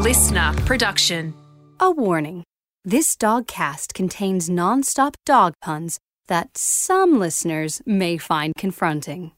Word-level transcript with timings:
listener 0.00 0.54
production. 0.64 1.34
A 1.78 1.90
warning 1.90 2.42
this 2.86 3.14
dogcast 3.16 3.92
contains 3.92 4.48
non 4.48 4.82
stop 4.82 5.14
dog 5.26 5.52
puns 5.62 5.98
that 6.26 6.56
some 6.56 7.18
listeners 7.18 7.82
may 7.84 8.16
find 8.16 8.54
confronting. 8.56 9.32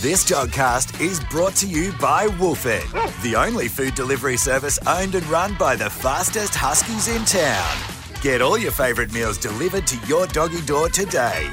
This 0.00 0.30
Dogcast 0.30 1.00
is 1.00 1.20
brought 1.30 1.54
to 1.56 1.66
you 1.66 1.92
by 1.98 2.26
Wolfed, 2.38 2.84
the 3.22 3.34
only 3.34 3.68
food 3.68 3.94
delivery 3.94 4.36
service 4.36 4.78
owned 4.86 5.14
and 5.14 5.26
run 5.28 5.54
by 5.54 5.74
the 5.74 5.88
fastest 5.88 6.54
huskies 6.54 7.08
in 7.08 7.24
town. 7.24 7.74
Get 8.20 8.42
all 8.42 8.58
your 8.58 8.72
favourite 8.72 9.12
meals 9.12 9.38
delivered 9.38 9.86
to 9.86 9.96
your 10.06 10.26
doggy 10.26 10.60
door 10.62 10.90
today. 10.90 11.48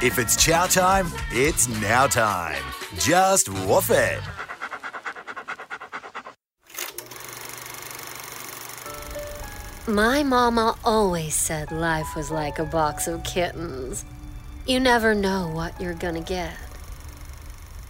If 0.00 0.18
it's 0.18 0.36
chow 0.36 0.66
time, 0.66 1.08
it's 1.32 1.66
now 1.80 2.06
time. 2.06 2.62
Just 2.98 3.48
woof 3.48 3.90
it. 3.90 4.20
My 9.90 10.22
mama 10.22 10.76
always 10.84 11.34
said 11.34 11.72
life 11.72 12.14
was 12.14 12.30
like 12.30 12.60
a 12.60 12.64
box 12.64 13.08
of 13.08 13.24
kittens. 13.24 14.04
You 14.64 14.78
never 14.78 15.16
know 15.16 15.50
what 15.52 15.80
you're 15.80 15.94
gonna 15.94 16.20
get. 16.20 16.54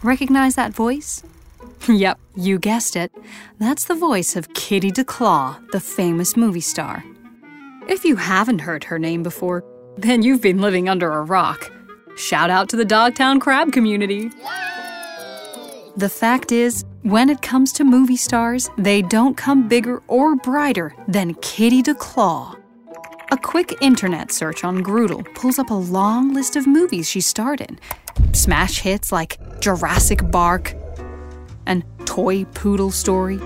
Recognize 0.03 0.55
that 0.55 0.73
voice? 0.73 1.23
yep, 1.89 2.19
you 2.35 2.59
guessed 2.59 2.97
it. 2.97 3.13
That's 3.59 3.85
the 3.85 3.95
voice 3.95 4.35
of 4.35 4.55
Kitty 4.55 4.91
DeClaw, 4.91 5.73
the 5.73 5.81
famous 5.81 6.39
movie 6.39 6.63
star. 6.63 7.05
If 7.87 8.03
you 8.07 8.17
haven't 8.17 8.61
heard 8.61 8.85
her 8.85 8.99
name 8.99 9.23
before, 9.23 9.63
then 9.99 10.23
you've 10.23 10.41
been 10.41 10.63
living 10.63 10.89
under 10.89 11.13
a 11.13 11.21
rock. 11.23 11.71
Shout 12.17 12.49
out 12.49 12.71
to 12.71 12.77
the 12.77 12.85
Dogtown 12.87 13.41
Crab 13.41 13.73
community. 13.73 14.31
The 16.01 16.09
fact 16.09 16.51
is, 16.51 16.87
when 17.03 17.29
it 17.29 17.43
comes 17.43 17.75
to 17.75 17.85
movie 17.85 18.17
stars, 18.17 18.71
they 18.79 19.03
don't 19.03 19.37
come 19.37 19.69
bigger 19.69 20.03
or 20.09 20.35
brighter 20.35 20.95
than 21.07 21.35
Kitty 21.43 21.83
DeClaw. 21.83 22.59
A 23.31 23.37
quick 23.37 23.77
internet 23.83 24.33
search 24.33 24.65
on 24.65 24.83
Groodle 24.83 25.23
pulls 25.35 25.59
up 25.59 25.69
a 25.69 25.75
long 25.75 26.33
list 26.33 26.57
of 26.57 26.67
movies 26.67 27.07
she 27.07 27.21
starred 27.21 27.61
in. 27.61 27.79
Smash 28.33 28.81
hits 28.81 29.13
like 29.13 29.37
Jurassic 29.61 30.31
Bark 30.31 30.75
and 31.67 31.85
Toy 32.07 32.47
Poodle 32.47 32.93
Story. 32.93 33.39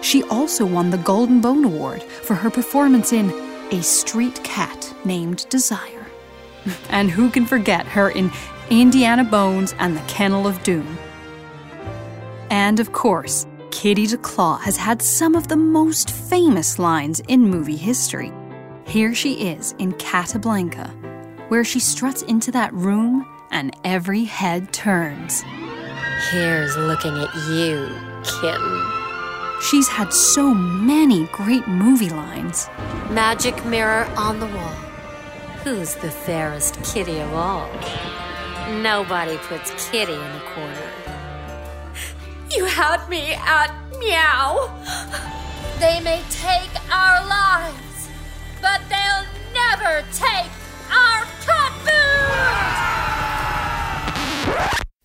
She 0.00 0.22
also 0.22 0.64
won 0.64 0.90
the 0.90 0.98
Golden 0.98 1.40
Bone 1.40 1.64
Award 1.64 2.04
for 2.04 2.36
her 2.36 2.50
performance 2.50 3.12
in 3.12 3.32
A 3.72 3.82
Street 3.82 4.44
Cat 4.44 4.94
Named 5.04 5.44
Desire. 5.48 6.06
And 6.88 7.10
who 7.10 7.30
can 7.30 7.46
forget 7.46 7.84
her 7.84 8.10
in 8.10 8.30
Indiana 8.70 9.24
Bones 9.24 9.74
and 9.78 9.94
the 9.94 10.00
Kennel 10.02 10.46
of 10.46 10.62
Doom? 10.62 10.98
And 12.48 12.80
of 12.80 12.92
course, 12.92 13.46
Kitty 13.70 14.06
DeClaw 14.06 14.60
has 14.62 14.78
had 14.78 15.02
some 15.02 15.34
of 15.34 15.48
the 15.48 15.56
most 15.56 16.10
famous 16.10 16.78
lines 16.78 17.20
in 17.28 17.42
movie 17.42 17.76
history. 17.76 18.32
Here 18.86 19.14
she 19.14 19.48
is 19.48 19.72
in 19.78 19.92
Catablanca, 19.94 20.88
where 21.50 21.64
she 21.64 21.78
struts 21.78 22.22
into 22.22 22.50
that 22.52 22.72
room 22.72 23.26
and 23.50 23.76
every 23.84 24.24
head 24.24 24.72
turns. 24.72 25.42
Here's 26.30 26.74
looking 26.76 27.18
at 27.18 27.34
you, 27.50 27.88
kitten. 28.24 28.82
She's 29.60 29.88
had 29.88 30.10
so 30.12 30.54
many 30.54 31.26
great 31.32 31.68
movie 31.68 32.10
lines. 32.10 32.68
Magic 33.10 33.62
mirror 33.66 34.04
on 34.16 34.40
the 34.40 34.46
wall. 34.46 34.74
Who's 35.64 35.94
the 35.96 36.10
fairest 36.10 36.82
kitty 36.82 37.18
of 37.20 37.32
all? 37.34 37.68
Nobody 38.70 39.36
puts 39.36 39.70
kitty 39.90 40.14
in 40.14 40.32
the 40.32 40.40
corner. 40.54 40.90
You 42.50 42.64
had 42.64 43.06
me 43.08 43.34
at 43.34 43.70
meow. 43.98 44.70
They 45.78 46.00
may 46.00 46.22
take 46.30 46.70
our 46.90 47.26
lives, 47.26 48.08
but 48.62 48.80
they'll 48.88 49.26
never 49.52 50.02
take 50.12 50.50
our 50.90 51.26
cat 51.44 51.72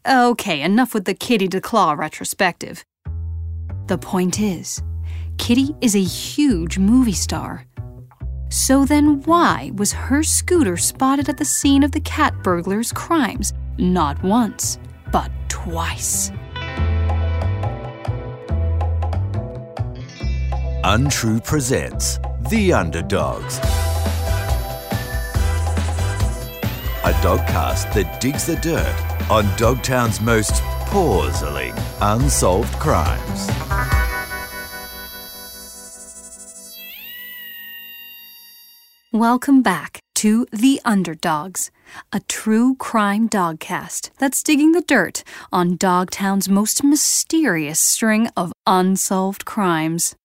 food! 0.06 0.10
Okay, 0.10 0.62
enough 0.62 0.94
with 0.94 1.06
the 1.06 1.14
Kitty 1.14 1.48
to 1.50 1.60
DeClaw 1.60 1.98
retrospective. 1.98 2.86
The 3.88 3.98
point 3.98 4.40
is, 4.40 4.82
Kitty 5.38 5.76
is 5.82 5.96
a 5.96 6.04
huge 6.04 6.78
movie 6.78 7.14
star. 7.14 7.66
So 8.50 8.84
then, 8.84 9.22
why 9.24 9.72
was 9.76 9.92
her 9.94 10.24
scooter 10.24 10.76
spotted 10.76 11.30
at 11.30 11.38
the 11.38 11.46
scene 11.46 11.84
of 11.84 11.92
the 11.92 12.00
cat 12.02 12.34
burglar's 12.44 12.92
crimes 12.92 13.54
not 13.78 14.22
once, 14.24 14.80
but 15.12 15.30
twice? 15.50 16.32
Untrue 20.84 21.40
presents 21.42 22.18
The 22.50 22.74
Underdogs. 22.74 23.60
A 27.04 27.14
dogcast 27.22 27.94
that 27.94 28.20
digs 28.20 28.48
the 28.48 28.56
dirt 28.56 29.30
on 29.30 29.46
Dogtown's 29.58 30.20
most 30.20 30.62
puzzling 30.88 31.74
unsolved 32.02 32.74
crimes. 32.80 33.99
Welcome 39.14 39.64
back 39.64 40.02
to 40.18 40.46
The 40.54 40.80
Underdogs, 40.86 41.72
a 42.14 42.20
true 42.20 42.76
crime 42.76 43.28
dogcast 43.28 44.12
that's 44.20 44.44
digging 44.44 44.74
the 44.74 44.84
dirt 44.84 45.24
on 45.52 45.78
Dogtown's 45.78 46.48
most 46.48 46.84
mysterious 46.84 47.80
string 47.80 48.30
of 48.38 48.54
unsolved 48.68 49.46
crimes. 49.46 50.16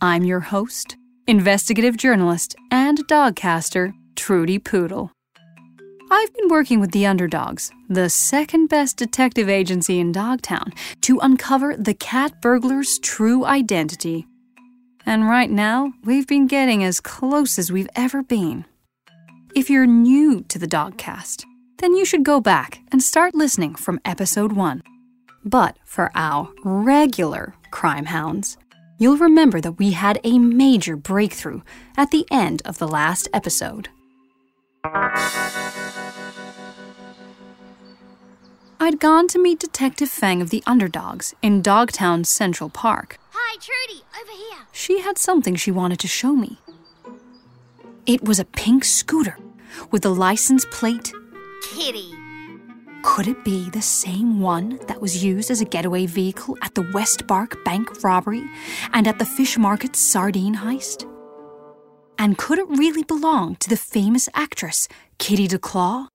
I'm 0.00 0.22
your 0.22 0.38
host, 0.38 0.96
investigative 1.26 1.96
journalist, 1.96 2.54
and 2.70 2.98
dogcaster, 3.08 3.92
Trudie 4.14 4.60
Poodle. 4.60 5.10
I've 6.12 6.32
been 6.32 6.48
working 6.50 6.78
with 6.78 6.92
the 6.92 7.06
Underdogs, 7.06 7.72
the 7.88 8.08
second 8.08 8.68
best 8.68 8.96
detective 8.96 9.48
agency 9.48 9.98
in 9.98 10.12
Dogtown, 10.12 10.72
to 11.00 11.18
uncover 11.18 11.76
the 11.76 11.94
cat 11.94 12.40
burglar's 12.40 13.00
true 13.00 13.44
identity. 13.44 14.28
And 15.06 15.28
right 15.28 15.50
now, 15.50 15.92
we've 16.02 16.26
been 16.26 16.46
getting 16.46 16.82
as 16.82 17.00
close 17.00 17.58
as 17.58 17.70
we've 17.70 17.88
ever 17.94 18.22
been. 18.22 18.64
If 19.54 19.68
you're 19.68 19.86
new 19.86 20.40
to 20.48 20.58
the 20.58 20.66
Dogcast, 20.66 21.44
then 21.78 21.94
you 21.94 22.04
should 22.04 22.24
go 22.24 22.40
back 22.40 22.80
and 22.90 23.02
start 23.02 23.34
listening 23.34 23.74
from 23.74 24.00
episode 24.04 24.52
1. 24.52 24.82
But 25.44 25.76
for 25.84 26.10
our 26.14 26.48
regular 26.64 27.54
crime 27.70 28.06
hounds, 28.06 28.56
you'll 28.98 29.18
remember 29.18 29.60
that 29.60 29.78
we 29.78 29.90
had 29.92 30.18
a 30.24 30.38
major 30.38 30.96
breakthrough 30.96 31.60
at 31.96 32.10
the 32.10 32.26
end 32.30 32.62
of 32.64 32.78
the 32.78 32.88
last 32.88 33.28
episode. 33.34 33.90
I'd 38.80 38.98
gone 39.00 39.28
to 39.28 39.38
meet 39.38 39.60
Detective 39.60 40.10
Fang 40.10 40.40
of 40.40 40.50
the 40.50 40.62
Underdogs 40.66 41.34
in 41.42 41.62
Dogtown 41.62 42.24
Central 42.24 42.70
Park. 42.70 43.18
Hi, 43.30 43.56
Trudie, 43.56 44.02
over 44.20 44.32
here. 44.32 44.66
She 44.84 45.00
had 45.00 45.16
something 45.16 45.54
she 45.56 45.70
wanted 45.70 45.98
to 46.00 46.06
show 46.08 46.36
me. 46.36 46.58
It 48.04 48.22
was 48.22 48.38
a 48.38 48.44
pink 48.44 48.84
scooter 48.84 49.38
with 49.90 50.04
a 50.04 50.10
license 50.10 50.66
plate. 50.70 51.10
Kitty. 51.62 52.12
Could 53.02 53.26
it 53.26 53.42
be 53.46 53.70
the 53.70 53.80
same 53.80 54.40
one 54.40 54.78
that 54.86 55.00
was 55.00 55.24
used 55.24 55.50
as 55.50 55.62
a 55.62 55.64
getaway 55.64 56.04
vehicle 56.04 56.58
at 56.60 56.74
the 56.74 56.86
West 56.92 57.26
Bark 57.26 57.64
bank 57.64 58.04
robbery 58.04 58.44
and 58.92 59.08
at 59.08 59.18
the 59.18 59.24
fish 59.24 59.56
market 59.56 59.96
sardine 59.96 60.56
heist? 60.56 61.10
And 62.18 62.36
could 62.36 62.58
it 62.58 62.68
really 62.68 63.04
belong 63.04 63.56
to 63.60 63.70
the 63.70 63.78
famous 63.78 64.28
actress, 64.34 64.86
Kitty 65.16 65.48
DeClaw? 65.48 66.08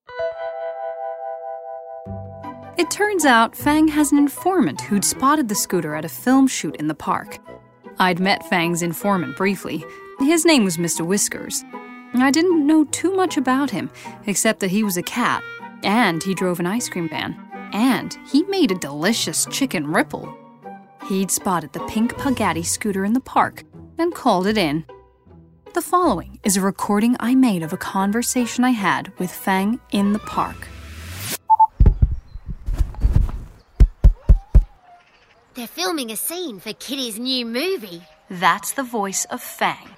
It 2.77 2.91
turns 2.91 3.25
out 3.25 3.55
Fang 3.55 3.87
has 3.87 4.11
an 4.11 4.19
informant 4.19 4.81
who'd 4.81 5.03
spotted 5.03 5.47
the 5.47 5.55
scooter 5.55 5.95
at 5.95 6.05
a 6.05 6.09
film 6.23 6.45
shoot 6.45 6.75
in 6.75 6.87
the 6.87 6.93
park. 6.93 7.39
I'd 7.99 8.19
met 8.19 8.47
Fang's 8.47 8.81
informant 8.81 9.35
briefly. 9.35 9.83
His 10.19 10.45
name 10.45 10.63
was 10.63 10.77
Mr. 10.77 11.05
Whiskers. 11.05 11.63
I 12.15 12.31
didn't 12.31 12.65
know 12.65 12.85
too 12.85 13.13
much 13.13 13.35
about 13.35 13.69
him, 13.69 13.89
except 14.25 14.61
that 14.61 14.71
he 14.71 14.83
was 14.83 14.95
a 14.95 15.03
cat, 15.03 15.43
and 15.83 16.23
he 16.23 16.33
drove 16.33 16.59
an 16.59 16.65
ice 16.65 16.87
cream 16.87 17.09
van, 17.09 17.37
and 17.73 18.17
he 18.31 18.43
made 18.43 18.71
a 18.71 18.79
delicious 18.79 19.45
chicken 19.51 19.85
ripple. 19.85 20.33
He'd 21.07 21.29
spotted 21.29 21.73
the 21.73 21.85
pink 21.87 22.13
PUGatti 22.13 22.65
scooter 22.65 23.03
in 23.03 23.13
the 23.13 23.19
park 23.19 23.63
and 23.97 24.15
called 24.15 24.47
it 24.47 24.57
in. 24.57 24.85
The 25.73 25.81
following 25.81 26.39
is 26.43 26.57
a 26.57 26.61
recording 26.61 27.15
I 27.19 27.35
made 27.35 27.63
of 27.63 27.73
a 27.73 27.77
conversation 27.77 28.63
I 28.63 28.71
had 28.71 29.11
with 29.19 29.31
Fang 29.31 29.79
in 29.91 30.13
the 30.13 30.19
park. 30.19 30.67
Filming 35.99 36.13
a 36.13 36.15
scene 36.15 36.61
for 36.61 36.71
Kitty's 36.71 37.19
new 37.19 37.45
movie. 37.45 38.01
That's 38.29 38.71
the 38.71 38.83
voice 38.83 39.25
of 39.25 39.41
Fang. 39.41 39.89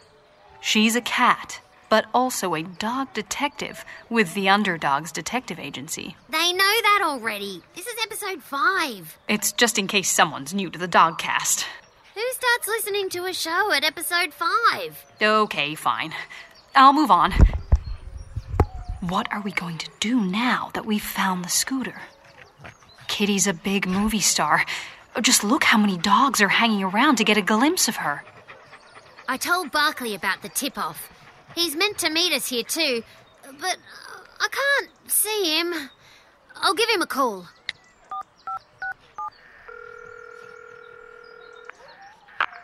She's 0.60 0.96
a 0.96 1.02
cat, 1.02 1.62
but 1.90 2.06
also 2.12 2.56
a 2.56 2.64
dog 2.64 3.14
detective 3.14 3.86
with 4.10 4.34
the 4.34 4.50
Underdogs 4.50 5.12
Detective 5.12 5.60
Agency. 5.60 6.16
They 6.28 6.54
know 6.54 6.58
that 6.58 7.02
already. 7.04 7.62
This 7.76 7.86
is 7.86 7.94
episode 8.02 8.42
five. 8.42 9.16
It's 9.28 9.52
just 9.52 9.78
in 9.78 9.86
case 9.86 10.10
someone's 10.10 10.56
new 10.56 10.72
to 10.72 10.80
the 10.80 10.88
dog 10.88 11.20
cast. 11.20 11.68
Who 12.16 12.24
starts 12.32 12.68
listening 12.68 13.10
to 13.10 13.26
a 13.26 13.34
show 13.34 13.72
at 13.72 13.84
episode 13.84 14.34
five? 14.34 15.06
Okay, 15.22 15.76
fine. 15.76 16.16
I'll 16.74 16.94
move 16.94 17.12
on. 17.12 17.32
What 19.02 19.32
are 19.32 19.42
we 19.42 19.52
going 19.52 19.78
to 19.78 19.90
do 20.00 20.20
now 20.20 20.72
that 20.74 20.88
we've 20.88 21.04
found 21.04 21.46
the 21.46 21.50
scooter? 21.50 22.02
Kitty's 23.08 23.46
a 23.46 23.54
big 23.54 23.88
movie 23.88 24.20
star. 24.20 24.66
Oh, 25.16 25.22
just 25.22 25.44
look 25.44 25.64
how 25.66 25.78
many 25.78 25.98
dogs 25.98 26.42
are 26.42 26.48
hanging 26.48 26.84
around 26.84 27.18
to 27.18 27.24
get 27.24 27.38
a 27.38 27.42
glimpse 27.42 27.88
of 27.88 27.98
her. 27.98 28.24
I 29.28 29.38
told 29.38 29.72
Barkley 29.72 30.16
about 30.16 30.42
the 30.42 30.50
tip 30.50 30.78
off. 30.78 31.10
He's 31.56 31.76
meant 31.76 31.98
to 32.00 32.10
meet 32.10 32.32
us 32.34 32.48
here 32.48 32.64
too, 32.64 33.04
but 33.44 33.78
I 34.40 34.48
can't 34.48 34.90
see 35.12 35.60
him. 35.60 35.74
I'll 36.56 36.74
give 36.74 36.90
him 36.90 37.02
a 37.02 37.08
call. 37.08 37.48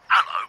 Hello. 0.07 0.39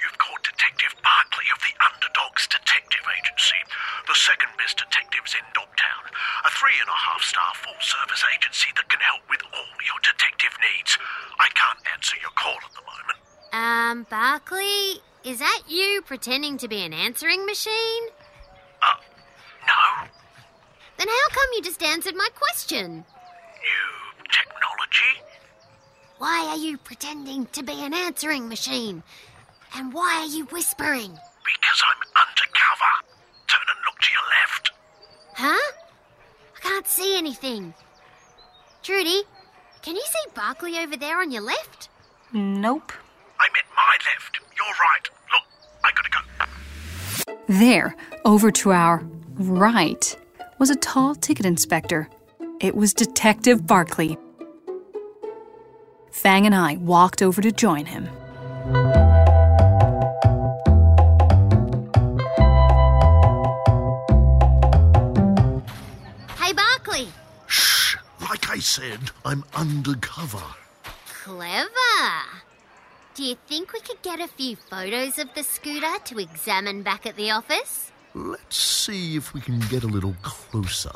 You've 0.00 0.18
called 0.18 0.42
Detective 0.42 0.94
Barkley 1.04 1.48
of 1.52 1.60
the 1.60 1.74
Underdogs 1.84 2.48
Detective 2.48 3.04
Agency, 3.12 3.60
the 4.08 4.16
second 4.16 4.50
best 4.56 4.80
detectives 4.80 5.36
in 5.36 5.44
Dogtown. 5.52 6.04
A 6.48 6.50
three 6.56 6.76
and 6.80 6.88
a 6.88 6.96
half 6.96 7.22
star 7.22 7.52
full 7.60 7.80
service 7.80 8.24
agency 8.32 8.72
that 8.76 8.88
can 8.88 9.00
help 9.04 9.22
with 9.28 9.42
all 9.52 9.76
your 9.84 10.00
detective 10.00 10.56
needs. 10.64 10.96
Answer 12.02 12.16
your 12.20 12.30
call 12.34 12.54
at 12.54 12.72
the 12.74 12.82
moment. 12.82 13.18
Um, 13.52 14.06
Barkley, 14.10 15.00
is 15.22 15.38
that 15.38 15.62
you 15.68 16.02
pretending 16.04 16.58
to 16.58 16.66
be 16.66 16.82
an 16.82 16.92
answering 16.92 17.46
machine? 17.46 18.08
Uh, 18.82 18.96
no. 19.68 20.08
Then 20.98 21.06
how 21.06 21.28
come 21.28 21.48
you 21.54 21.62
just 21.62 21.80
answered 21.80 22.16
my 22.16 22.26
question? 22.34 23.04
New 23.62 24.24
technology? 24.32 25.22
Why 26.18 26.48
are 26.50 26.56
you 26.56 26.76
pretending 26.76 27.46
to 27.52 27.62
be 27.62 27.84
an 27.84 27.94
answering 27.94 28.48
machine? 28.48 29.04
And 29.76 29.92
why 29.92 30.22
are 30.22 30.36
you 30.36 30.46
whispering? 30.46 31.12
Because 31.12 31.82
I'm 31.86 32.26
undercover. 32.26 32.92
Turn 33.46 33.62
and 33.68 33.78
look 33.86 33.98
to 34.00 34.10
your 34.12 34.26
left. 34.40 34.72
Huh? 35.34 35.72
I 36.56 36.60
can't 36.60 36.88
see 36.88 37.16
anything. 37.16 37.74
Trudie, 38.82 39.22
can 39.82 39.94
you 39.94 40.02
see 40.04 40.30
Barkley 40.34 40.78
over 40.78 40.96
there 40.96 41.20
on 41.20 41.30
your 41.30 41.42
left? 41.42 41.81
Nope. 42.34 42.92
I'm 43.40 43.50
at 43.54 43.64
my 43.76 43.96
left. 44.06 44.40
You're 44.56 44.66
right. 44.80 45.10
Look, 45.32 45.42
I 45.84 45.90
gotta 45.94 46.10
go. 46.10 47.34
There, 47.46 47.94
over 48.24 48.50
to 48.50 48.72
our 48.72 49.04
right, 49.34 50.16
was 50.58 50.70
a 50.70 50.76
tall 50.76 51.14
ticket 51.14 51.44
inspector. 51.44 52.08
It 52.60 52.74
was 52.74 52.94
Detective 52.94 53.66
Barkley. 53.66 54.16
Fang 56.10 56.46
and 56.46 56.54
I 56.54 56.76
walked 56.76 57.20
over 57.20 57.42
to 57.42 57.52
join 57.52 57.84
him. 57.86 58.06
Hey, 66.38 66.52
Barkley. 66.54 67.08
Shh. 67.46 67.96
Like 68.20 68.48
I 68.48 68.58
said, 68.58 69.10
I'm 69.24 69.44
undercover. 69.54 70.42
Clever. 71.22 71.68
Do 73.14 73.22
you 73.22 73.36
think 73.46 73.72
we 73.72 73.78
could 73.78 74.02
get 74.02 74.18
a 74.18 74.26
few 74.26 74.56
photos 74.56 75.20
of 75.20 75.32
the 75.34 75.44
scooter 75.44 75.92
to 76.06 76.18
examine 76.18 76.82
back 76.82 77.06
at 77.06 77.14
the 77.14 77.30
office? 77.30 77.92
Let's 78.12 78.56
see 78.56 79.14
if 79.14 79.32
we 79.32 79.40
can 79.40 79.60
get 79.70 79.84
a 79.84 79.86
little 79.86 80.16
closer. 80.22 80.90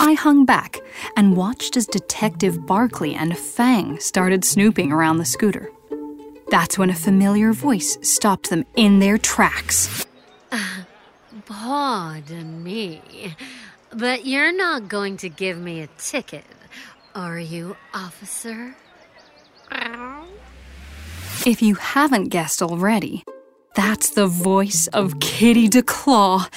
I 0.00 0.14
hung 0.14 0.44
back 0.44 0.80
and 1.16 1.36
watched 1.36 1.76
as 1.76 1.86
Detective 1.86 2.66
Barkley 2.66 3.14
and 3.14 3.38
Fang 3.38 4.00
started 4.00 4.44
snooping 4.44 4.90
around 4.90 5.18
the 5.18 5.24
scooter. 5.24 5.70
That's 6.50 6.76
when 6.76 6.90
a 6.90 6.94
familiar 6.94 7.52
voice 7.52 7.96
stopped 8.02 8.50
them 8.50 8.64
in 8.74 8.98
their 8.98 9.16
tracks. 9.16 10.04
Pardon 11.46 12.64
me, 12.64 13.36
but 13.90 14.26
you're 14.26 14.52
not 14.52 14.88
going 14.88 15.16
to 15.18 15.28
give 15.28 15.56
me 15.56 15.82
a 15.82 15.86
ticket, 15.98 16.44
are 17.14 17.38
you, 17.38 17.76
officer? 17.92 18.74
If 21.46 21.62
you 21.62 21.74
haven't 21.76 22.28
guessed 22.28 22.62
already, 22.62 23.24
that's 23.74 24.10
the 24.10 24.26
voice 24.26 24.88
of 24.88 25.20
Kitty 25.20 25.68
DeClaw. 25.68 26.48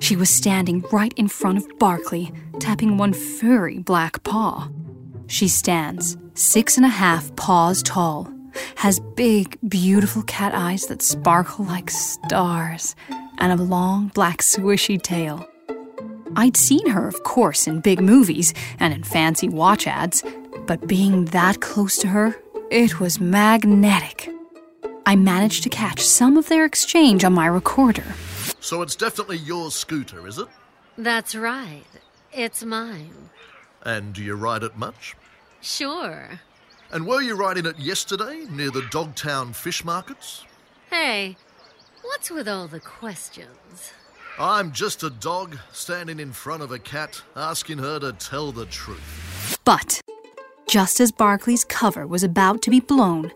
She 0.00 0.16
was 0.16 0.30
standing 0.30 0.84
right 0.92 1.12
in 1.16 1.28
front 1.28 1.58
of 1.58 1.78
Barkley, 1.78 2.32
tapping 2.58 2.96
one 2.96 3.12
furry 3.12 3.78
black 3.78 4.22
paw. 4.22 4.68
She 5.28 5.48
stands 5.48 6.16
six 6.34 6.76
and 6.76 6.84
a 6.84 6.90
half 6.90 7.34
paws 7.36 7.82
tall, 7.82 8.30
has 8.76 9.00
big, 9.16 9.58
beautiful 9.68 10.22
cat 10.24 10.54
eyes 10.54 10.86
that 10.86 11.02
sparkle 11.02 11.64
like 11.64 11.90
stars, 11.90 12.94
and 13.38 13.52
a 13.52 13.62
long 13.62 14.08
black 14.08 14.38
swishy 14.38 15.00
tail. 15.00 15.46
I'd 16.36 16.56
seen 16.56 16.86
her, 16.88 17.06
of 17.06 17.22
course, 17.22 17.66
in 17.66 17.80
big 17.80 18.00
movies 18.00 18.54
and 18.80 18.94
in 18.94 19.02
fancy 19.02 19.48
watch 19.48 19.86
ads, 19.86 20.24
but 20.66 20.86
being 20.86 21.26
that 21.26 21.60
close 21.60 21.98
to 21.98 22.08
her, 22.08 22.36
it 22.70 23.00
was 23.00 23.20
magnetic. 23.20 24.30
I 25.04 25.16
managed 25.16 25.62
to 25.64 25.68
catch 25.68 26.00
some 26.00 26.36
of 26.36 26.48
their 26.48 26.64
exchange 26.64 27.24
on 27.24 27.32
my 27.34 27.46
recorder. 27.46 28.04
So 28.60 28.82
it's 28.82 28.96
definitely 28.96 29.38
your 29.38 29.70
scooter, 29.70 30.26
is 30.26 30.38
it? 30.38 30.48
That's 30.96 31.34
right. 31.34 31.84
It's 32.32 32.64
mine. 32.64 33.30
And 33.84 34.12
do 34.12 34.22
you 34.22 34.34
ride 34.34 34.62
it 34.62 34.76
much? 34.76 35.16
Sure. 35.60 36.40
And 36.92 37.06
were 37.06 37.20
you 37.20 37.34
riding 37.34 37.66
it 37.66 37.78
yesterday 37.78 38.46
near 38.50 38.70
the 38.70 38.86
Dogtown 38.90 39.52
fish 39.52 39.84
markets? 39.84 40.44
Hey, 40.90 41.36
what's 42.02 42.30
with 42.30 42.48
all 42.48 42.68
the 42.68 42.80
questions? 42.80 43.92
I'm 44.38 44.72
just 44.72 45.02
a 45.02 45.10
dog 45.10 45.58
standing 45.72 46.18
in 46.18 46.32
front 46.32 46.62
of 46.62 46.72
a 46.72 46.78
cat 46.78 47.22
asking 47.36 47.78
her 47.78 47.98
to 48.00 48.12
tell 48.14 48.50
the 48.50 48.66
truth. 48.66 49.58
But 49.64 50.00
just 50.66 51.00
as 51.00 51.12
Barkley's 51.12 51.64
cover 51.64 52.06
was 52.06 52.22
about 52.22 52.62
to 52.62 52.70
be 52.70 52.80
blown, 52.80 53.32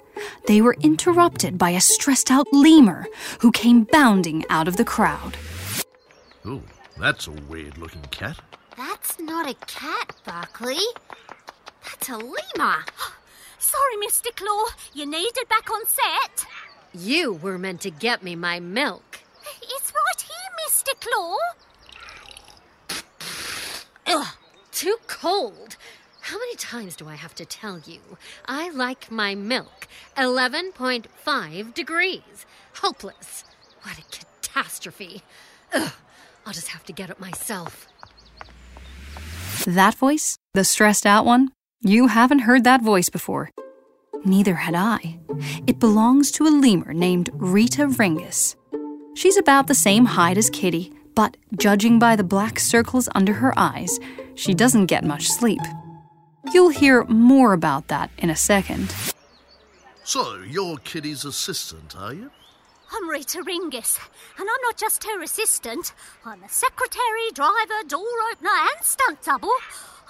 they 0.47 0.61
were 0.61 0.77
interrupted 0.81 1.59
by 1.59 1.71
a 1.71 1.81
stressed 1.81 2.31
out 2.31 2.47
lemur 2.53 3.07
who 3.41 3.53
came 3.53 3.85
bounding 3.85 4.45
out 4.49 4.69
of 4.69 4.77
the 4.77 4.85
crowd. 4.85 5.37
Ooh, 6.47 6.63
that's 6.99 7.27
a 7.27 7.33
weird 7.33 7.77
looking 7.77 8.03
cat. 8.11 8.41
That's 8.77 9.19
not 9.21 9.49
a 9.49 9.55
cat, 9.67 10.13
Barkley. 10.25 10.79
That's 11.85 12.09
a 12.09 12.17
lemur. 12.17 12.85
Sorry, 13.59 13.97
Mr. 14.07 14.35
Claw. 14.35 14.67
You 14.95 15.07
needed 15.07 15.49
back 15.49 15.71
on 15.71 15.87
set. 15.87 16.47
You 16.95 17.35
were 17.35 17.59
meant 17.59 17.83
to 17.83 17.91
get 17.91 18.23
me 18.23 18.35
my 18.35 18.61
milk. 18.61 19.21
It's 19.63 19.93
right 19.93 20.21
here, 20.21 20.51
Mr. 20.67 20.95
Claw. 21.01 21.37
Ugh, 24.07 24.27
too 24.73 24.97
cold. 25.21 25.77
How 26.21 26.39
many 26.39 26.57
times 26.57 26.95
do 26.95 27.09
I 27.09 27.15
have 27.15 27.35
to 27.37 27.47
tell 27.47 27.79
you? 27.79 28.01
I 28.47 28.69
like 28.71 29.11
my 29.11 29.35
milk 29.35 29.89
11.5 30.17 31.73
degrees. 31.73 32.47
Hopeless. 32.75 33.45
What 33.83 33.99
a 33.99 34.03
catastrophe. 34.11 35.23
Ugh, 35.73 35.93
I'll 36.45 36.53
just 36.53 36.69
have 36.69 36.85
to 36.85 36.93
get 36.93 37.09
it 37.09 37.19
myself. 37.19 37.87
That 39.67 39.95
voice, 39.95 40.37
the 40.53 40.65
stressed 40.65 41.07
out 41.07 41.25
one, 41.25 41.51
you 41.81 42.09
haven't 42.09 42.41
heard 42.41 42.65
that 42.65 42.83
voice 42.83 43.09
before. 43.09 43.51
Neither 44.25 44.57
had 44.57 44.75
I. 44.75 45.19
It 45.67 45.79
belongs 45.79 46.31
to 46.33 46.47
a 46.47 46.57
lemur 46.65 46.93
named 46.93 47.31
Rita 47.33 47.87
Ringus. 47.87 48.55
She's 49.15 49.39
about 49.39 49.67
the 49.67 49.75
same 49.75 50.05
height 50.05 50.37
as 50.37 50.51
Kitty, 50.51 50.93
but 51.15 51.39
judging 51.59 51.99
by 51.99 52.17
the 52.17 52.25
black 52.25 52.59
circles 52.61 53.09
under 53.15 53.35
her 53.35 53.55
eyes, 53.59 53.99
she 54.37 54.55
doesn't 54.55 54.87
get 54.87 55.05
much 55.05 55.29
sleep. 55.29 55.61
You'll 56.53 56.71
hear 56.71 57.05
more 57.05 57.53
about 57.53 57.89
that 57.89 58.11
in 58.19 58.31
a 58.31 58.37
second. 58.37 58.95
So, 60.05 60.37
you're 60.49 60.77
Kitty's 60.79 61.25
assistant, 61.25 61.97
are 61.99 62.15
you? 62.15 62.31
I'm 62.93 63.09
Rita 63.09 63.43
Ringus, 63.43 63.99
and 64.39 64.49
I'm 64.49 64.63
not 64.63 64.77
just 64.77 65.03
her 65.03 65.21
assistant. 65.21 65.93
I'm 66.25 66.45
a 66.45 66.49
secretary, 66.49 67.31
driver, 67.35 67.83
door 67.89 68.05
opener, 68.31 68.51
and 68.51 68.85
stunt 68.85 69.23
double. 69.25 69.51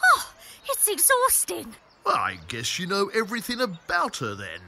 Oh, 0.05 0.35
it's 0.69 0.87
exhausting. 0.89 1.75
Well, 2.05 2.17
I 2.17 2.39
guess 2.49 2.79
you 2.79 2.87
know 2.87 3.11
everything 3.15 3.61
about 3.63 4.19
her 4.19 4.35
then. 4.35 4.61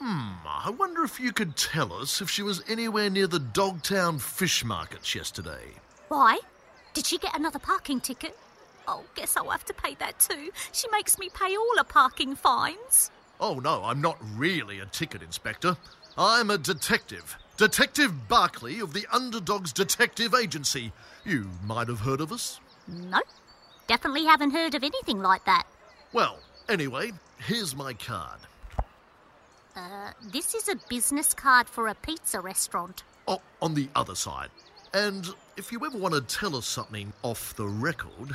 Hmm, 0.00 0.46
I 0.46 0.70
wonder 0.70 1.04
if 1.04 1.20
you 1.20 1.32
could 1.32 1.56
tell 1.56 1.92
us 1.92 2.20
if 2.20 2.28
she 2.28 2.42
was 2.42 2.62
anywhere 2.68 3.08
near 3.08 3.28
the 3.28 3.38
Dogtown 3.38 4.18
fish 4.18 4.64
markets 4.64 5.14
yesterday. 5.14 5.74
Why? 6.08 6.40
Did 6.92 7.06
she 7.06 7.18
get 7.18 7.36
another 7.36 7.58
parking 7.58 8.00
ticket? 8.00 8.36
Oh, 8.88 9.04
guess 9.14 9.36
I'll 9.36 9.50
have 9.50 9.64
to 9.66 9.74
pay 9.74 9.94
that 9.96 10.18
too. 10.20 10.50
She 10.72 10.88
makes 10.90 11.18
me 11.18 11.28
pay 11.28 11.56
all 11.56 11.76
her 11.78 11.84
parking 11.84 12.36
fines. 12.36 13.10
Oh, 13.40 13.58
no, 13.58 13.82
I'm 13.84 14.00
not 14.00 14.18
really 14.36 14.80
a 14.80 14.86
ticket 14.86 15.22
inspector. 15.22 15.76
I'm 16.16 16.50
a 16.50 16.56
detective, 16.56 17.36
Detective 17.56 18.28
Barkley 18.28 18.80
of 18.80 18.92
the 18.92 19.06
Underdogs 19.12 19.72
Detective 19.72 20.34
Agency. 20.34 20.92
You 21.24 21.50
might 21.64 21.88
have 21.88 22.00
heard 22.00 22.20
of 22.20 22.32
us. 22.32 22.60
No, 22.88 23.20
definitely 23.86 24.24
haven't 24.24 24.52
heard 24.52 24.74
of 24.74 24.82
anything 24.82 25.20
like 25.20 25.44
that. 25.44 25.64
Well, 26.12 26.38
anyway, 26.68 27.12
here's 27.38 27.76
my 27.76 27.92
card. 27.92 28.40
Uh, 29.74 30.12
this 30.32 30.54
is 30.54 30.68
a 30.68 30.76
business 30.88 31.34
card 31.34 31.68
for 31.68 31.88
a 31.88 31.94
pizza 31.94 32.40
restaurant. 32.40 33.02
Oh, 33.28 33.42
on 33.60 33.74
the 33.74 33.88
other 33.94 34.14
side. 34.14 34.48
And 34.94 35.28
if 35.58 35.70
you 35.72 35.84
ever 35.84 35.98
want 35.98 36.14
to 36.14 36.20
tell 36.22 36.56
us 36.56 36.66
something 36.66 37.12
off 37.22 37.54
the 37.56 37.66
record, 37.66 38.34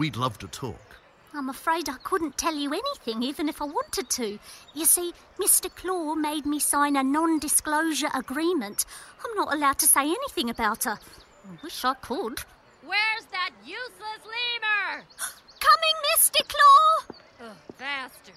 we'd 0.00 0.16
love 0.16 0.38
to 0.38 0.48
talk. 0.48 0.96
I'm 1.34 1.50
afraid 1.50 1.86
I 1.90 1.96
couldn't 2.02 2.38
tell 2.38 2.54
you 2.54 2.72
anything, 2.72 3.22
even 3.22 3.50
if 3.50 3.60
I 3.60 3.66
wanted 3.66 4.08
to. 4.08 4.38
You 4.74 4.86
see, 4.86 5.12
Mr. 5.38 5.68
Claw 5.76 6.14
made 6.14 6.46
me 6.46 6.58
sign 6.58 6.96
a 6.96 7.02
non 7.02 7.38
disclosure 7.38 8.08
agreement. 8.14 8.86
I'm 9.22 9.34
not 9.36 9.52
allowed 9.52 9.78
to 9.80 9.86
say 9.86 10.04
anything 10.04 10.48
about 10.48 10.84
her. 10.84 10.98
I 10.98 11.62
wish 11.62 11.84
I 11.84 11.92
could. 11.94 12.40
Where's 12.82 13.26
that 13.30 13.50
useless 13.62 14.22
lemur? 14.24 15.04
Coming, 15.68 15.96
Mr. 16.10 16.40
Claw! 16.48 17.16
Ugh, 17.46 17.56
faster, 17.76 18.32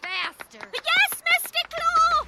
faster. 0.00 0.66
Yes, 0.72 1.22
Mr. 1.32 1.62
Claw! 1.74 2.26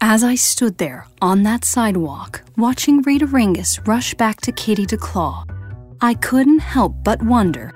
As 0.00 0.24
I 0.24 0.34
stood 0.34 0.78
there 0.78 1.06
on 1.22 1.44
that 1.44 1.64
sidewalk, 1.64 2.42
watching 2.56 3.02
Rita 3.02 3.28
Ringus 3.28 3.86
rush 3.86 4.14
back 4.14 4.40
to 4.40 4.52
Kitty 4.52 4.84
DeClaw, 4.84 5.57
I 6.00 6.14
couldn't 6.14 6.60
help 6.60 6.94
but 7.02 7.20
wonder 7.22 7.72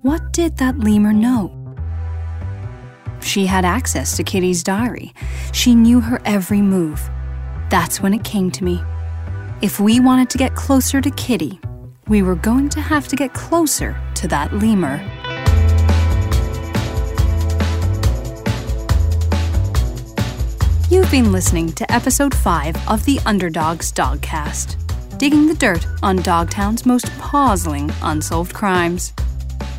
what 0.00 0.32
did 0.32 0.56
that 0.56 0.78
lemur 0.78 1.12
know? 1.12 1.52
She 3.20 3.44
had 3.44 3.66
access 3.66 4.16
to 4.16 4.24
Kitty's 4.24 4.62
diary. 4.62 5.12
She 5.52 5.74
knew 5.74 6.00
her 6.00 6.22
every 6.24 6.62
move. 6.62 7.10
That's 7.68 8.00
when 8.00 8.14
it 8.14 8.24
came 8.24 8.50
to 8.52 8.64
me. 8.64 8.82
If 9.60 9.78
we 9.78 10.00
wanted 10.00 10.30
to 10.30 10.38
get 10.38 10.54
closer 10.54 11.02
to 11.02 11.10
Kitty, 11.10 11.60
we 12.08 12.22
were 12.22 12.36
going 12.36 12.70
to 12.70 12.80
have 12.80 13.08
to 13.08 13.16
get 13.16 13.34
closer 13.34 14.00
to 14.14 14.28
that 14.28 14.54
lemur. 14.54 14.96
You've 20.88 21.10
been 21.10 21.30
listening 21.30 21.72
to 21.72 21.92
episode 21.92 22.34
5 22.34 22.88
of 22.88 23.04
the 23.04 23.20
Underdogs 23.26 23.92
Dogcast, 23.92 24.85
digging 25.18 25.46
the 25.46 25.54
dirt 25.54 25.86
on 26.02 26.16
Dogtown's 26.18 26.84
most 26.84 27.06
puzzling 27.18 27.90
unsolved 28.02 28.54
crimes. 28.54 29.12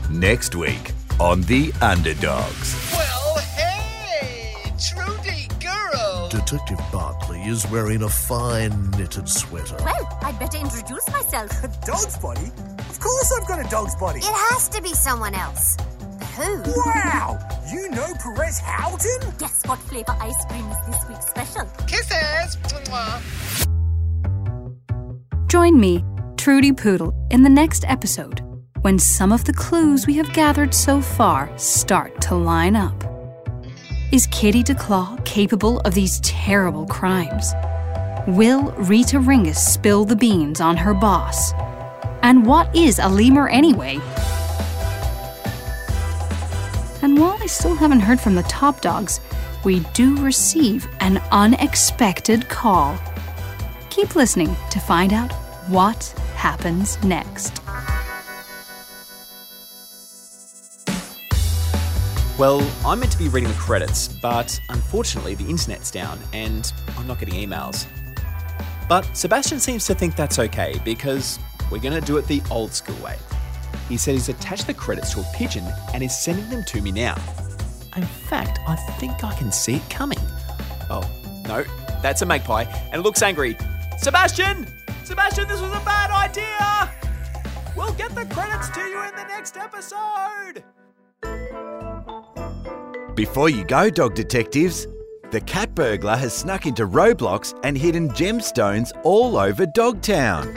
Next 0.10 0.56
week 0.56 0.91
on 1.20 1.41
The 1.41 1.72
Underdogs. 1.82 2.91
Well, 2.94 3.38
hey, 3.56 4.53
Trudie 4.77 5.48
girl. 5.62 6.29
Detective 6.29 6.79
Barkley 6.91 7.41
is 7.41 7.70
wearing 7.70 8.03
a 8.03 8.10
fine 8.10 8.89
knitted 8.91 9.29
sweater. 9.29 9.77
Well, 9.84 10.17
I'd 10.22 10.39
better 10.39 10.58
introduce 10.58 11.08
myself. 11.12 11.63
A 11.63 11.67
dog's 11.86 12.17
body? 12.17 12.51
Of 12.89 13.00
course 13.00 13.32
I've 13.39 13.48
got 13.48 13.65
a 13.65 13.70
dog's 13.70 13.96
body. 13.96 14.20
It 14.20 14.25
has 14.25 14.70
to 14.70 14.82
be 14.82 14.94
someone 14.94 15.36
else. 15.36 15.77
Who? 16.38 16.63
Wow! 16.86 17.39
You 17.72 17.89
know 17.89 18.13
Perez 18.20 18.60
Houghton? 18.60 19.34
Guess 19.39 19.63
what 19.65 19.79
flavour 19.79 20.15
ice 20.20 20.46
cream 20.46 20.65
is 20.70 20.77
this 20.88 21.10
week's 21.10 21.27
special? 21.27 21.65
Kisses. 21.88 22.58
Join 25.48 25.80
me, 25.80 26.04
Trudie 26.36 26.75
Poodle, 26.75 27.16
in 27.32 27.42
the 27.42 27.50
next 27.50 27.86
episode 27.88 28.42
when 28.82 29.00
some 29.00 29.32
of 29.32 29.46
the 29.46 29.54
clues 29.54 30.06
we 30.06 30.13
have 30.16 30.34
gathered 30.34 30.74
so 30.74 31.00
far 31.00 31.50
start 31.58 32.20
to 32.24 32.36
line 32.36 32.75
up. 32.75 33.01
Is 34.12 34.27
Kitty 34.27 34.62
DeClaw 34.62 35.24
capable 35.24 35.80
of 35.82 35.94
these 35.94 36.20
terrible 36.20 36.86
crimes? 36.88 37.54
Will 38.27 38.74
Rita 38.74 39.20
Ringus 39.20 39.56
spill 39.56 40.04
the 40.04 40.18
beans 40.18 40.60
on 40.60 40.75
her 40.75 40.94
boss? 40.94 41.54
And 42.24 42.46
what 42.46 42.75
is 42.75 43.00
a 43.00 43.08
lemur 43.08 43.48
anyway? 43.48 44.01
And 47.01 47.18
while 47.18 47.38
I 47.42 47.46
still 47.46 47.75
haven't 47.75 48.01
heard 48.01 48.20
from 48.20 48.36
the 48.36 48.44
top 48.44 48.82
dogs, 48.82 49.22
we 49.63 49.80
do 49.94 50.22
receive 50.22 50.89
an 51.00 51.22
unexpected 51.32 52.50
call. 52.50 53.00
Keep 53.98 54.16
listening 54.16 54.56
to 54.70 54.80
find 54.80 55.12
out 55.12 55.34
what 55.70 56.10
happens 56.36 57.04
next. 57.04 57.63
Well, 62.38 62.62
I'm 62.86 63.00
meant 63.00 63.12
to 63.13 63.18
be 63.18 63.27
reading 63.27 63.50
the 63.50 63.56
credits, 63.56 64.08
but 64.08 64.62
unfortunately 64.70 65.34
the 65.34 65.50
internet's 65.50 65.89
down 65.89 66.20
and 66.32 66.72
I'm 66.96 67.08
not 67.08 67.18
getting 67.18 67.34
emails. 67.34 67.88
But 68.88 69.18
Sebastian 69.18 69.60
seems 69.60 69.88
to 69.88 69.96
think 69.96 70.16
that's 70.16 70.38
okay 70.38 70.80
because 70.86 71.39
we're 71.72 71.80
going 71.80 72.00
to 72.00 72.06
do 72.06 72.18
it 72.18 72.27
the 72.27 72.44
old 72.51 72.74
school 72.74 73.04
way. 73.04 73.18
He 73.89 73.98
said 73.98 74.12
he's 74.12 74.30
attached 74.30 74.68
the 74.68 74.75
credits 74.75 75.12
to 75.16 75.22
a 75.22 75.25
pigeon 75.34 75.66
and 75.96 76.04
is 76.04 76.16
sending 76.16 76.48
them 76.51 76.63
to 76.66 76.82
me 76.84 76.92
now. 76.92 77.16
In 77.96 78.04
fact, 78.04 78.60
I 78.68 78.75
think 79.00 79.24
I 79.24 79.34
can 79.34 79.51
see 79.51 79.77
it 79.77 79.89
coming. 79.89 80.20
Oh, 80.88 81.10
no, 81.48 81.63
that's 82.04 82.22
a 82.22 82.27
magpie 82.27 82.66
and 82.92 83.00
it 83.00 83.04
looks 83.04 83.24
angry. 83.24 83.58
Sebastian! 83.98 84.68
Sebastian, 85.04 85.48
this 85.48 85.60
was 85.60 85.72
a 85.72 85.84
bad 85.84 86.12
idea! 86.12 86.92
We'll 87.75 87.94
get 87.94 88.13
the 88.16 88.25
credits 88.25 88.70
to 88.70 88.82
you 88.82 89.04
in 89.04 89.16
the 89.16 89.25
next 89.25 89.58
episode! 89.58 90.63
Before 93.16 93.50
you 93.50 93.66
go, 93.66 93.89
dog 93.89 94.13
detectives, 94.13 94.88
the 95.32 95.42
cat 95.42 95.74
burglar 95.75 96.16
has 96.16 96.36
snuck 96.36 96.66
into 96.66 96.86
Roblox 96.86 97.60
and 97.63 97.77
hidden 97.77 98.10
gemstones 98.10 98.92
all 99.04 99.38
over 99.38 99.66
Dogtown. 99.66 100.56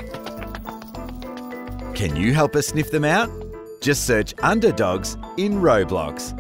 Can 1.95 2.15
you 2.17 2.35
help 2.35 2.55
us 2.55 2.69
sniff 2.69 2.91
them 2.91 3.05
out? 3.05 3.31
Just 3.81 4.07
search 4.07 4.35
Underdogs 4.43 5.17
in 5.39 5.55
Roblox. 5.55 6.39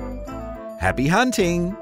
Happy 0.79 1.09
hunting! 1.09 1.77